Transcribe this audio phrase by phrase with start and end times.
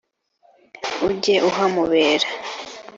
[1.07, 2.27] ujye uhamubera,